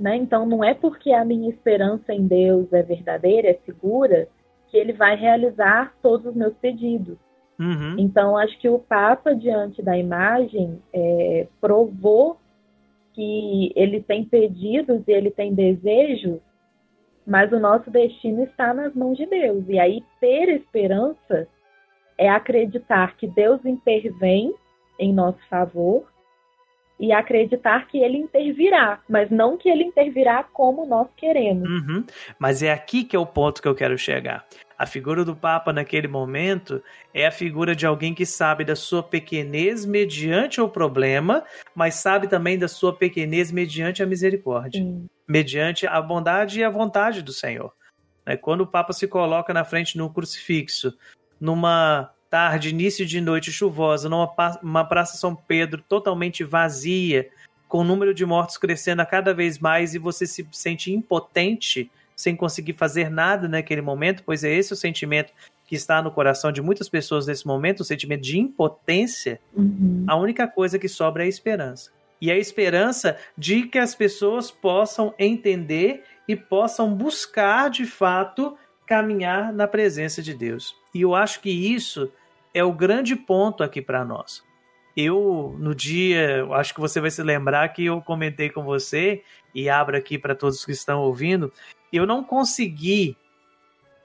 [0.01, 0.17] Né?
[0.17, 4.29] Então não é porque a minha esperança em Deus é verdadeira, é segura,
[4.69, 7.19] que ele vai realizar todos os meus pedidos.
[7.59, 7.97] Uhum.
[7.99, 12.39] Então acho que o Papa, diante da imagem, é, provou
[13.15, 16.39] que ele tem pedidos e ele tem desejos,
[17.29, 19.63] mas o nosso destino está nas mãos de Deus.
[19.69, 21.47] E aí ter esperança
[22.17, 24.55] é acreditar que Deus intervém
[24.99, 26.07] em nosso favor
[26.99, 31.69] e acreditar que ele intervirá, mas não que ele intervirá como nós queremos.
[31.69, 32.05] Uhum.
[32.39, 34.47] Mas é aqui que é o ponto que eu quero chegar.
[34.77, 39.03] A figura do Papa naquele momento é a figura de alguém que sabe da sua
[39.03, 45.09] pequenez mediante o problema, mas sabe também da sua pequenez mediante a misericórdia, Sim.
[45.29, 47.73] Mediante a bondade e a vontade do Senhor.
[48.25, 50.97] Né, quando o Papa se coloca na frente no crucifixo,
[51.39, 54.31] numa tarde, início de noite chuvosa, numa
[54.63, 57.29] uma Praça São Pedro totalmente vazia,
[57.69, 61.91] com o número de mortos crescendo a cada vez mais e você se sente impotente,
[62.17, 65.33] sem conseguir fazer nada naquele momento, pois é esse o sentimento
[65.67, 70.05] que está no coração de muitas pessoas nesse momento, o sentimento de impotência, uhum.
[70.07, 71.91] a única coisa que sobra é a esperança.
[72.21, 79.53] E a esperança de que as pessoas possam entender e possam buscar de fato caminhar
[79.53, 80.75] na presença de Deus.
[80.95, 82.11] E eu acho que isso
[82.53, 84.43] é o grande ponto aqui para nós.
[84.97, 89.23] Eu, no dia, acho que você vai se lembrar que eu comentei com você,
[89.55, 91.53] e abro aqui para todos que estão ouvindo,
[91.93, 93.17] eu não consegui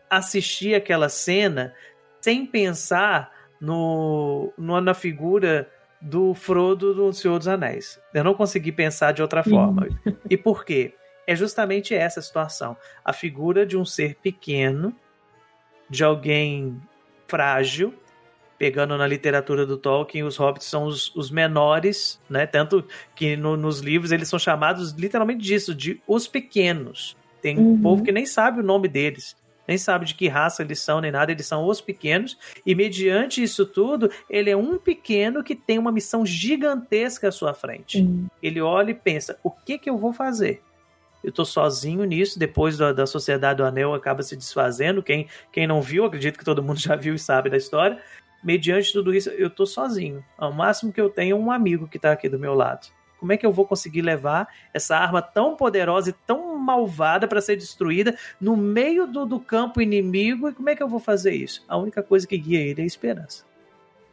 [0.09, 1.73] assistir aquela cena
[2.21, 5.71] sem pensar no, no na figura
[6.03, 7.97] do Frodo do Senhor dos Anéis.
[8.13, 9.87] Eu não consegui pensar de outra forma.
[10.29, 10.93] E por quê?
[11.25, 12.75] É justamente essa situação.
[13.05, 14.93] A figura de um ser pequeno,
[15.89, 16.81] de alguém
[17.27, 17.93] frágil,
[18.57, 22.45] pegando na literatura do Tolkien, os hobbits são os, os menores, né?
[22.45, 22.85] Tanto
[23.15, 27.15] que no, nos livros eles são chamados literalmente disso, de os pequenos.
[27.41, 27.73] Tem uhum.
[27.73, 29.37] um povo que nem sabe o nome deles,
[29.67, 32.37] nem sabe de que raça eles são, nem nada, eles são os pequenos.
[32.65, 37.53] E mediante isso tudo, ele é um pequeno que tem uma missão gigantesca à sua
[37.53, 38.01] frente.
[38.01, 38.27] Uhum.
[38.41, 40.61] Ele olha e pensa: o que, que eu vou fazer?
[41.23, 45.65] eu tô sozinho nisso, depois da, da Sociedade do Anel acaba se desfazendo, quem, quem
[45.65, 47.97] não viu, acredito que todo mundo já viu e sabe da história,
[48.43, 50.23] mediante tudo isso, eu tô sozinho.
[50.37, 52.87] Ao máximo que eu tenho é um amigo que tá aqui do meu lado.
[53.23, 57.39] Como é que eu vou conseguir levar essa arma tão poderosa e tão malvada para
[57.39, 60.49] ser destruída no meio do, do campo inimigo?
[60.49, 61.63] E como é que eu vou fazer isso?
[61.69, 63.45] A única coisa que guia ele é a esperança.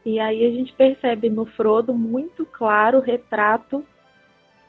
[0.07, 3.85] E aí a gente percebe no Frodo muito claro o retrato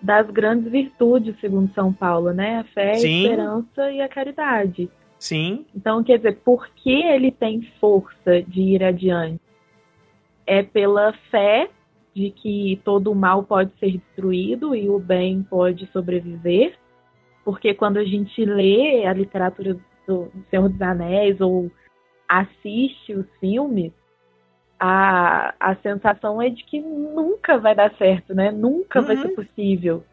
[0.01, 2.61] das grandes virtudes, segundo São Paulo, né?
[2.61, 3.07] A fé, Sim.
[3.07, 4.89] a esperança e a caridade.
[5.19, 5.67] Sim.
[5.75, 9.39] Então, quer dizer, por que ele tem força de ir adiante?
[10.47, 11.69] É pela fé
[12.13, 16.75] de que todo o mal pode ser destruído e o bem pode sobreviver.
[17.43, 21.71] Porque quando a gente lê a literatura do Senhor dos Anéis ou
[22.27, 23.91] assiste os filmes,
[24.79, 28.51] a, a sensação é de que nunca vai dar certo, né?
[28.51, 29.05] Nunca uhum.
[29.05, 29.35] vai ser uhum.
[29.35, 30.03] possível.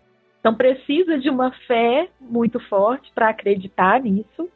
[0.41, 4.49] Então precisa de uma fé muito forte para acreditar nisso.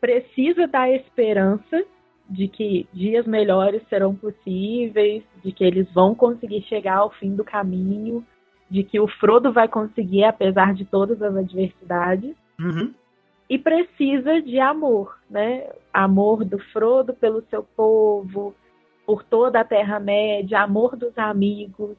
[0.00, 1.84] Precisa da esperança
[2.28, 7.44] de que dias melhores serão possíveis, de que eles vão conseguir chegar ao fim do
[7.44, 8.24] caminho,
[8.70, 12.34] de que o Frodo vai conseguir, apesar de todas as adversidades.
[12.58, 12.94] Uhum.
[13.48, 15.70] E precisa de amor, né?
[15.92, 18.54] Amor do Frodo pelo seu povo,
[19.06, 21.96] por toda a Terra-média, amor dos amigos.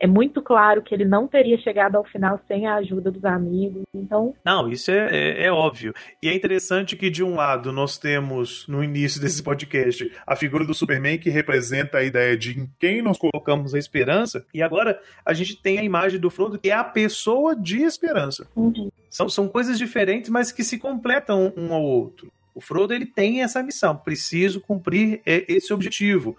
[0.00, 3.82] É muito claro que ele não teria chegado ao final sem a ajuda dos amigos,
[3.94, 4.34] então...
[4.44, 5.92] Não, isso é, é, é óbvio.
[6.22, 10.64] E é interessante que, de um lado, nós temos, no início desse podcast, a figura
[10.64, 15.00] do Superman que representa a ideia de em quem nós colocamos a esperança, e agora
[15.24, 18.46] a gente tem a imagem do Frodo, que é a pessoa de esperança.
[18.54, 18.90] Uhum.
[19.10, 22.30] São, são coisas diferentes, mas que se completam um ao outro.
[22.54, 26.36] O Frodo ele tem essa missão, preciso cumprir esse objetivo.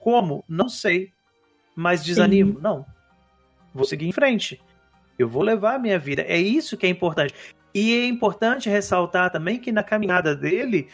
[0.00, 0.44] Como?
[0.48, 1.13] Não sei.
[1.74, 2.54] Mas desanimo?
[2.54, 2.60] Sim.
[2.62, 2.86] Não.
[3.74, 4.60] Vou seguir em frente.
[5.18, 6.22] Eu vou levar a minha vida.
[6.22, 7.34] É isso que é importante.
[7.74, 10.88] E é importante ressaltar também que na caminhada dele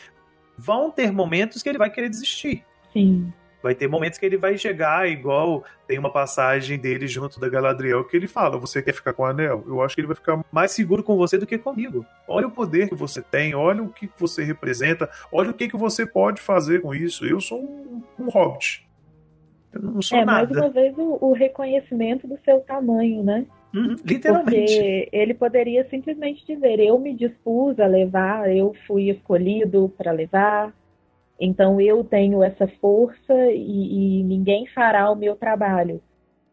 [0.57, 2.65] vão ter momentos que ele vai querer desistir.
[2.93, 3.33] Sim.
[3.63, 8.05] Vai ter momentos que ele vai chegar, igual tem uma passagem dele junto da Galadriel
[8.05, 9.63] que ele fala: Você quer ficar com o anel?
[9.67, 12.07] Eu acho que ele vai ficar mais seguro com você do que comigo.
[12.27, 15.77] Olha o poder que você tem, olha o que você representa, olha o que, que
[15.77, 17.27] você pode fazer com isso.
[17.27, 18.89] Eu sou um, um hobbit.
[19.73, 20.47] Eu não sou é, nada.
[20.47, 23.47] mais uma vez o, o reconhecimento do seu tamanho, né?
[23.75, 24.75] Uhum, literalmente.
[24.75, 30.75] Porque ele poderia simplesmente dizer: Eu me dispus a levar, eu fui escolhido para levar,
[31.39, 36.03] então eu tenho essa força e, e ninguém fará o meu trabalho.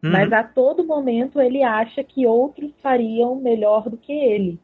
[0.02, 0.12] Uhum.
[0.12, 4.58] Mas a todo momento ele acha que outros fariam melhor do que ele.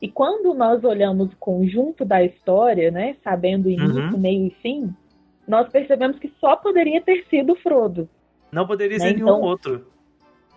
[0.00, 4.18] E quando nós olhamos o conjunto da história, né, sabendo início, uhum.
[4.18, 4.94] meio e fim,
[5.48, 8.08] nós percebemos que só poderia ter sido Frodo.
[8.52, 9.04] Não poderia né?
[9.04, 9.86] ser então, nenhum outro.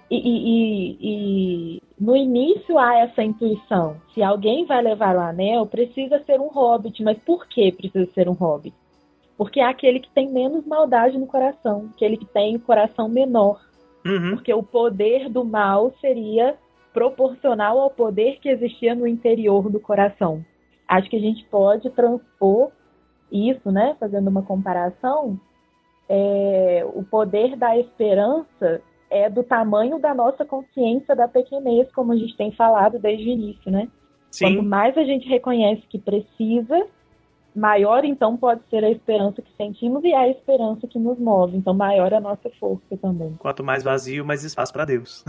[0.10, 3.96] E, e, e, no início há essa intuição.
[4.14, 7.02] Se alguém vai levar o anel, precisa ser um hobbit.
[7.02, 8.76] Mas por que precisa ser um hobbit?
[9.38, 13.62] Porque é aquele que tem menos maldade no coração, aquele que tem o coração menor.
[14.06, 14.32] Uhum.
[14.32, 16.58] Porque o poder do mal seria
[16.94, 20.46] proporcional ao poder que existia no interior do coração.
[20.86, 22.72] Acho que a gente pode transpor
[23.32, 23.96] isso, né?
[24.00, 25.40] Fazendo uma comparação,
[26.10, 32.18] é, o poder da esperança é do tamanho da nossa consciência da pequenez, como a
[32.18, 33.88] gente tem falado desde o início, né?
[34.30, 34.46] Sim.
[34.46, 36.88] Quanto mais a gente reconhece que precisa,
[37.56, 41.58] maior então pode ser a esperança que sentimos e a esperança que nos move.
[41.58, 43.36] Então, maior a nossa força também.
[43.38, 45.24] Quanto mais vazio, mais espaço para Deus.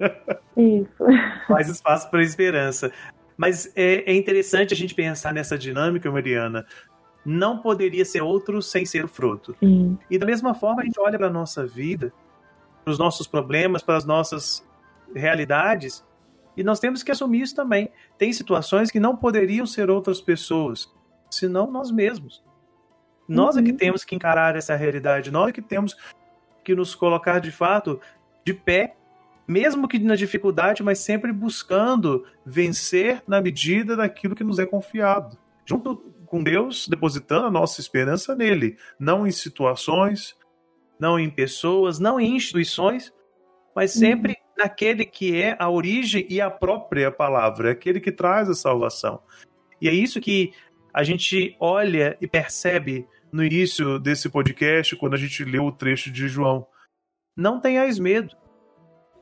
[0.56, 1.04] Isso.
[1.48, 2.92] mais espaço para esperança.
[3.36, 6.64] Mas é, é, interessante a gente pensar nessa dinâmica, Mariana.
[7.24, 9.56] Não poderia ser outro sem ser o fruto.
[9.60, 9.98] Sim.
[10.10, 12.12] E da mesma forma, a gente olha para a nossa vida
[12.84, 14.64] para os nossos problemas, para as nossas
[15.14, 16.04] realidades.
[16.56, 17.88] E nós temos que assumir isso também.
[18.18, 20.92] Tem situações que não poderiam ser outras pessoas,
[21.30, 22.44] senão nós mesmos.
[23.26, 23.62] Nós uhum.
[23.62, 23.76] é que uhum.
[23.78, 25.96] temos que encarar essa realidade, nós é que temos
[26.62, 28.00] que nos colocar de fato
[28.44, 28.94] de pé,
[29.48, 35.38] mesmo que na dificuldade, mas sempre buscando vencer na medida daquilo que nos é confiado.
[35.66, 36.02] Junto
[36.34, 40.34] com Deus, depositando a nossa esperança nele, não em situações,
[40.98, 43.12] não em pessoas, não em instituições,
[43.72, 44.00] mas uhum.
[44.00, 44.54] sempre uhum.
[44.58, 49.22] naquele que é a origem e a própria palavra, aquele que traz a salvação.
[49.80, 50.52] E é isso que
[50.92, 56.10] a gente olha e percebe no início desse podcast, quando a gente leu o trecho
[56.10, 56.66] de João.
[57.36, 58.36] Não tenhais medo.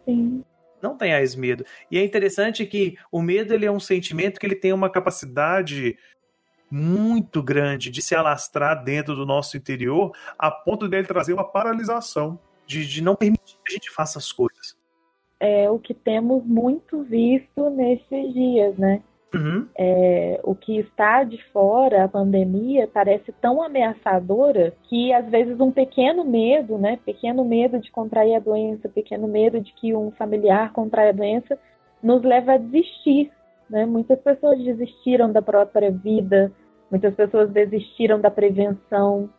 [0.07, 0.43] Sim.
[0.83, 1.63] Não tenhais medo.
[1.91, 5.95] E é interessante que o medo ele é um sentimento que ele tem uma capacidade
[6.73, 11.45] muito grande de se alastrar dentro do nosso interior, a ponto de ele trazer uma
[11.45, 14.75] paralisação, de, de não permitir que a gente faça as coisas.
[15.39, 19.03] É o que temos muito visto nesses dias, né?
[19.35, 19.67] Uhum.
[19.77, 25.71] É, o que está de fora, a pandemia, parece tão ameaçadora que às vezes um
[25.71, 26.99] pequeno medo, né?
[27.05, 31.59] Pequeno medo de contrair a doença, pequeno medo de que um familiar contraia a doença,
[32.03, 33.31] nos leva a desistir.
[33.69, 33.87] Né?
[33.87, 36.53] Muitas pessoas desistiram da própria vida,
[36.93, 39.31] muitas pessoas desistiram da prevenção.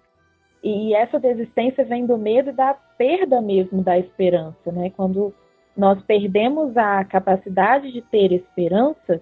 [0.63, 4.89] E essa desistência vem do medo e da perda mesmo da esperança, né?
[4.89, 5.31] Quando
[5.77, 9.21] nós perdemos a capacidade de ter esperança,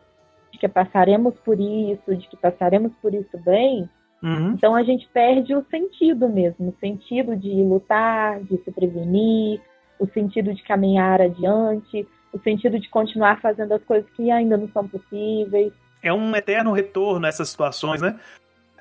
[0.52, 3.90] de que passaremos por isso, de que passaremos por isso bem,
[4.24, 4.52] uhum.
[4.52, 9.62] então a gente perde o sentido mesmo, o sentido de lutar, de se prevenir,
[10.00, 14.70] o sentido de caminhar adiante, o sentido de continuar fazendo as coisas que ainda não
[14.70, 15.74] são possíveis.
[16.02, 18.20] É um eterno retorno a essas situações, né?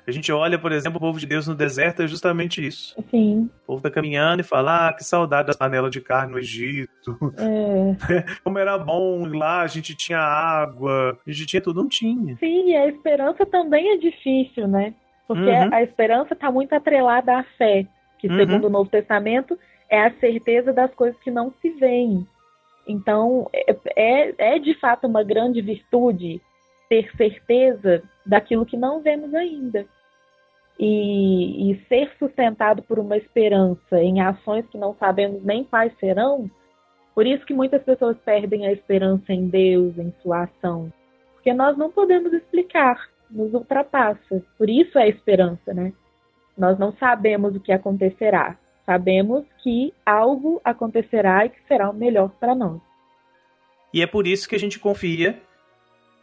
[0.05, 2.95] A gente olha, por exemplo, o povo de Deus no deserto é justamente isso.
[3.09, 3.49] Sim.
[3.63, 7.17] O povo tá caminhando e fala: ah, que saudade das panelas de carne no Egito.
[7.37, 8.23] É.
[8.43, 12.35] Como era bom lá, a gente tinha água, a gente tinha tudo, não tinha.
[12.37, 14.93] Sim, e a esperança também é difícil, né?
[15.27, 15.73] Porque uhum.
[15.73, 17.85] a esperança está muito atrelada à fé,
[18.19, 18.37] que uhum.
[18.37, 19.57] segundo o Novo Testamento
[19.89, 22.25] é a certeza das coisas que não se veem.
[22.87, 26.41] Então, é, é, é de fato uma grande virtude
[26.91, 29.85] ter certeza daquilo que não vemos ainda.
[30.77, 36.51] E, e, ser sustentado por uma esperança em ações que não sabemos nem quais serão,
[37.15, 40.91] por isso que muitas pessoas perdem a esperança em Deus, em sua ação.
[41.33, 44.43] Porque nós não podemos explicar, nos ultrapassa.
[44.57, 45.93] Por isso é a esperança, né?
[46.57, 48.57] Nós não sabemos o que acontecerá.
[48.85, 52.81] Sabemos que algo acontecerá e que será o melhor para nós.
[53.93, 55.39] E é por isso que a gente confia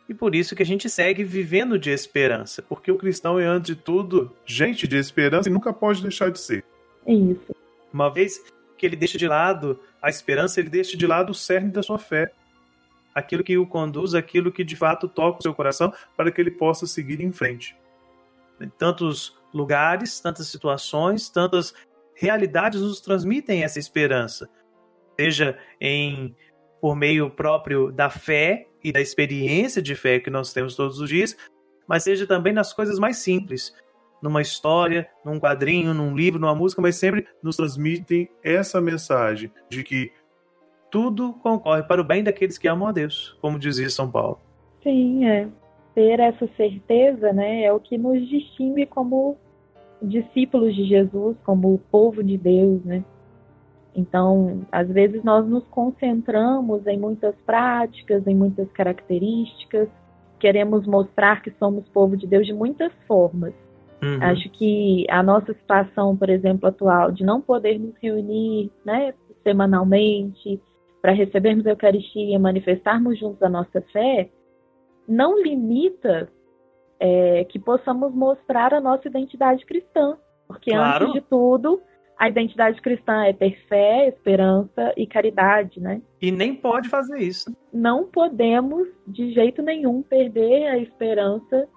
[0.08, 3.76] e por isso que a gente segue vivendo de esperança, porque o cristão é, antes
[3.76, 6.64] de tudo, gente de esperança e nunca pode deixar de ser.
[7.06, 7.54] Isso.
[7.92, 8.42] Uma vez
[8.78, 11.98] que ele deixa de lado a esperança, ele deixa de lado o cerne da sua
[11.98, 12.32] fé.
[13.14, 16.52] Aquilo que o conduz, aquilo que de fato toca o seu coração para que ele
[16.52, 17.76] possa seguir em frente.
[18.60, 21.74] Em tantos lugares, tantas situações, tantas
[22.14, 24.48] realidades nos transmitem essa esperança.
[25.18, 26.34] Seja em
[26.80, 31.08] por meio próprio da fé e da experiência de fé que nós temos todos os
[31.08, 31.36] dias,
[31.86, 33.74] mas seja também nas coisas mais simples,
[34.22, 39.82] numa história, num quadrinho, num livro, numa música, mas sempre nos transmitem essa mensagem de
[39.82, 40.12] que
[40.90, 44.40] tudo concorre para o bem daqueles que amam a Deus, como dizia São Paulo.
[44.82, 45.48] Sim, é.
[45.94, 49.36] Ter essa certeza, né, é o que nos distingue como
[50.00, 53.04] discípulos de Jesus, como povo de Deus, né?
[53.98, 59.88] Então, às vezes nós nos concentramos em muitas práticas, em muitas características,
[60.38, 63.52] queremos mostrar que somos povo de Deus de muitas formas.
[64.00, 64.22] Uhum.
[64.22, 70.62] Acho que a nossa situação, por exemplo, atual, de não poder nos reunir né, semanalmente
[71.02, 74.30] para recebermos a Eucaristia, manifestarmos juntos a nossa fé,
[75.08, 76.28] não limita
[77.00, 80.16] é, que possamos mostrar a nossa identidade cristã.
[80.46, 81.06] Porque, claro.
[81.06, 81.80] antes de tudo,
[82.18, 86.02] a identidade cristã é ter fé, esperança e caridade, né?
[86.20, 87.56] E nem pode fazer isso.
[87.72, 91.68] Não podemos, de jeito nenhum, perder a esperança,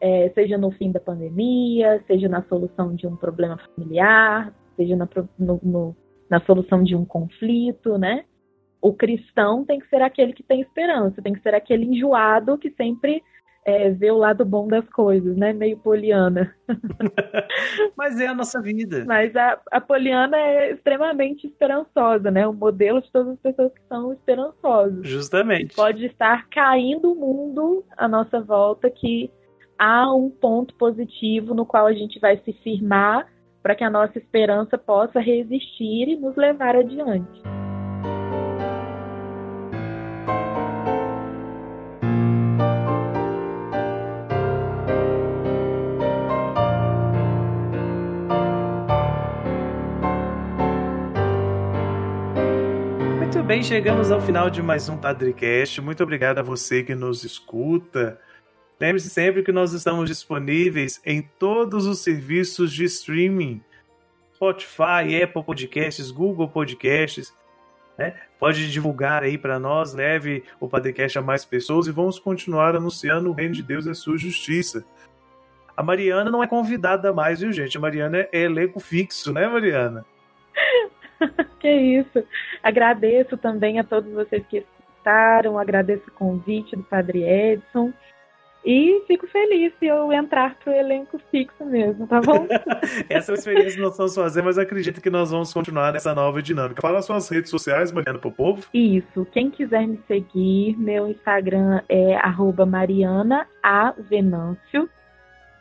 [0.00, 5.08] é, seja no fim da pandemia, seja na solução de um problema familiar, seja na,
[5.38, 5.96] no, no,
[6.28, 8.24] na solução de um conflito, né?
[8.82, 12.70] O cristão tem que ser aquele que tem esperança, tem que ser aquele enjoado que
[12.72, 13.22] sempre
[13.66, 15.52] é, ver o lado bom das coisas, né?
[15.52, 16.54] Meio poliana.
[17.98, 19.04] Mas é a nossa vida.
[19.04, 22.46] Mas a, a poliana é extremamente esperançosa, né?
[22.46, 25.04] O modelo de todas as pessoas que são esperançosas.
[25.04, 25.74] Justamente.
[25.74, 29.32] Pode estar caindo o mundo à nossa volta que
[29.76, 33.26] há um ponto positivo no qual a gente vai se firmar
[33.64, 37.55] para que a nossa esperança possa resistir e nos levar adiante.
[53.46, 55.80] Bem, chegamos ao final de mais um Padrecast.
[55.80, 58.20] Muito obrigado a você que nos escuta.
[58.80, 63.62] Lembre-se sempre que nós estamos disponíveis em todos os serviços de streaming:
[64.34, 67.32] Spotify, Apple Podcasts, Google Podcasts.
[67.96, 68.16] Né?
[68.36, 73.30] Pode divulgar aí para nós, leve o Padrecast a mais pessoas e vamos continuar anunciando
[73.30, 74.84] o reino de Deus e a sua justiça.
[75.76, 77.76] A Mariana não é convidada mais, viu, gente?
[77.76, 80.04] A Mariana é elenco fixo, né, Mariana?
[81.60, 82.24] que isso.
[82.62, 87.92] Agradeço também a todos vocês que escutaram, agradeço o convite do Padre Edson.
[88.64, 92.48] E fico feliz se eu entrar pro elenco fixo mesmo, tá bom?
[93.08, 96.82] Essa experiência que nós vamos fazer, mas acredito que nós vamos continuar nessa nova dinâmica.
[96.82, 98.66] Fala suas redes sociais, Mariana, pro povo.
[98.74, 99.24] Isso.
[99.30, 102.18] Quem quiser me seguir, meu Instagram é
[102.66, 104.90] marianaavenâncio.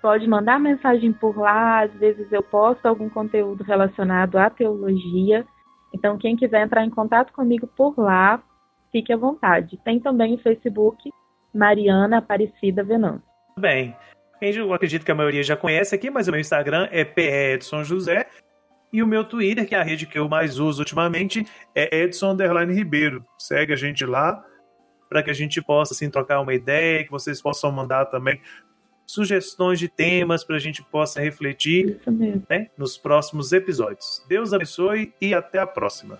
[0.06, 5.44] Pode mandar mensagem por lá, às vezes eu posto algum conteúdo relacionado à teologia.
[5.92, 8.40] Então, quem quiser entrar em contato comigo por lá,
[8.92, 9.80] fique à vontade.
[9.84, 11.10] Tem também o Facebook
[11.52, 13.24] Mariana Aparecida Venâncio.
[13.58, 13.96] Bem,
[14.40, 18.28] eu acredito que a maioria já conhece aqui, mas o meu Instagram é Edson José
[18.94, 22.38] e o meu Twitter, que é a rede que eu mais uso ultimamente, é Edson
[22.70, 23.26] Ribeiro.
[23.40, 24.46] Segue a gente lá
[25.10, 28.40] para que a gente possa assim, trocar uma ideia, que vocês possam mandar também
[29.06, 32.00] sugestões de temas para a gente possa refletir
[32.50, 34.24] né, nos próximos episódios.
[34.28, 36.20] Deus abençoe e até a próxima.